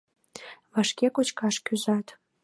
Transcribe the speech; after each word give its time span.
Вашке 0.73 1.07
кочкаш 1.15 1.55
кӱзат. 1.65 2.07